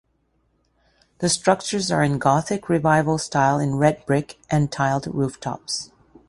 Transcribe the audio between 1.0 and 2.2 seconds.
The structures are in